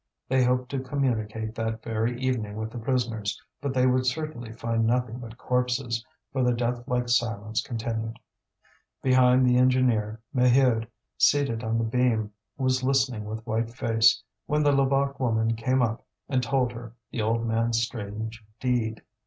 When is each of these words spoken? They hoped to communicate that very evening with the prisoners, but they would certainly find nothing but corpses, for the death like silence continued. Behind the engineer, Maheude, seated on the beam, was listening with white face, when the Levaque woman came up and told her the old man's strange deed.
They 0.29 0.43
hoped 0.43 0.71
to 0.71 0.79
communicate 0.79 1.53
that 1.53 1.83
very 1.83 2.19
evening 2.19 2.55
with 2.55 2.71
the 2.71 2.79
prisoners, 2.79 3.39
but 3.61 3.71
they 3.71 3.85
would 3.85 4.07
certainly 4.07 4.51
find 4.51 4.83
nothing 4.87 5.19
but 5.19 5.37
corpses, 5.37 6.03
for 6.33 6.41
the 6.43 6.55
death 6.55 6.83
like 6.87 7.07
silence 7.07 7.61
continued. 7.61 8.17
Behind 9.03 9.45
the 9.45 9.57
engineer, 9.57 10.19
Maheude, 10.33 10.87
seated 11.19 11.63
on 11.63 11.77
the 11.77 11.83
beam, 11.83 12.31
was 12.57 12.81
listening 12.83 13.25
with 13.25 13.45
white 13.45 13.69
face, 13.69 14.23
when 14.47 14.63
the 14.63 14.71
Levaque 14.71 15.19
woman 15.19 15.55
came 15.55 15.83
up 15.83 16.03
and 16.27 16.41
told 16.41 16.71
her 16.71 16.95
the 17.11 17.21
old 17.21 17.45
man's 17.45 17.83
strange 17.83 18.43
deed. 18.59 19.03